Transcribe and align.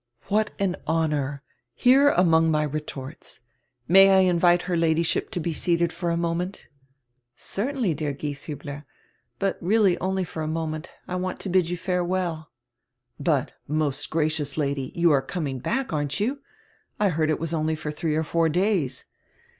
"What 0.29 0.49
air 0.57 0.73
honor! 0.87 1.43
Here 1.75 2.09
anrong 2.09 2.49
my 2.49 2.63
retorts! 2.63 3.39
May 3.87 4.09
I 4.09 4.21
invite 4.21 4.63
her 4.63 4.75
Lady 4.75 5.03
ship 5.03 5.29
to 5.29 5.39
be 5.39 5.53
seated 5.53 5.93
for 5.93 6.09
a 6.09 6.17
moment?" 6.17 6.65
"Certainly, 7.35 7.93
dear 7.93 8.11
Gieshiibler. 8.11 8.85
But 9.37 9.59
really 9.61 9.99
only 9.99 10.23
for 10.23 10.41
a 10.41 10.47
moment. 10.47 10.89
I 11.07 11.17
want 11.17 11.39
to 11.41 11.49
bid 11.49 11.69
you 11.69 11.77
farewell." 11.77 12.49
"But, 13.19 13.51
most 13.67 14.09
gracious 14.09 14.57
Lady, 14.57 14.91
you 14.95 15.11
are 15.11 15.21
coming 15.21 15.59
back, 15.59 15.93
aren't 15.93 16.19
you? 16.19 16.39
I 16.99 17.09
heard 17.09 17.29
it 17.29 17.39
was 17.39 17.53
only 17.53 17.75
for 17.75 17.91
three 17.91 18.15
or 18.15 18.23
four 18.23 18.49
days." 18.49 19.05